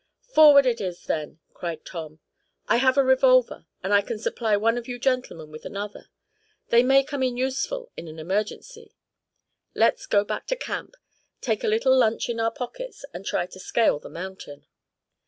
[0.33, 2.17] "Forward it is, then!" cried Tom.
[2.67, 6.09] "I have a revolver, and I can supply one of you gentlemen with another.
[6.69, 8.95] They may come in useful in an emergency.
[9.75, 10.95] Let's go back to camp,
[11.39, 14.65] take a little lunch in our pockets, and try to scale the mountain."